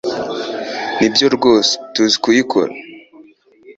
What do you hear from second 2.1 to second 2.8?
kuyikora.”